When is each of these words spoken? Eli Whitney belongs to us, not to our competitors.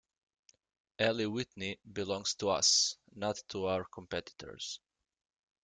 Eli 0.99 1.25
Whitney 1.27 1.77
belongs 1.93 2.33
to 2.33 2.49
us, 2.49 2.97
not 3.13 3.37
to 3.49 3.67
our 3.67 3.83
competitors. 3.85 4.79